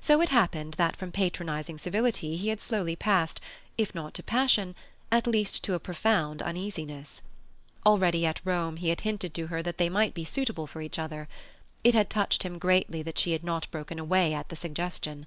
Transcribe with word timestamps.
So 0.00 0.20
it 0.20 0.30
happened 0.30 0.74
that 0.74 0.96
from 0.96 1.12
patronizing 1.12 1.78
civility 1.78 2.36
he 2.36 2.48
had 2.48 2.60
slowly 2.60 2.96
passed 2.96 3.40
if 3.78 3.94
not 3.94 4.12
to 4.14 4.22
passion, 4.24 4.74
at 5.12 5.24
least 5.24 5.62
to 5.62 5.74
a 5.74 5.78
profound 5.78 6.42
uneasiness. 6.42 7.22
Already 7.86 8.26
at 8.26 8.40
Rome 8.44 8.78
he 8.78 8.88
had 8.88 9.02
hinted 9.02 9.32
to 9.34 9.46
her 9.46 9.62
that 9.62 9.78
they 9.78 9.88
might 9.88 10.14
be 10.14 10.24
suitable 10.24 10.66
for 10.66 10.82
each 10.82 10.98
other. 10.98 11.28
It 11.84 11.94
had 11.94 12.10
touched 12.10 12.42
him 12.42 12.58
greatly 12.58 13.04
that 13.04 13.20
she 13.20 13.30
had 13.34 13.44
not 13.44 13.70
broken 13.70 14.00
away 14.00 14.34
at 14.34 14.48
the 14.48 14.56
suggestion. 14.56 15.26